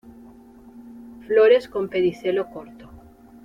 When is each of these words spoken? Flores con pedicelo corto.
Flores 1.27 1.67
con 1.67 1.87
pedicelo 1.87 2.49
corto. 2.49 2.89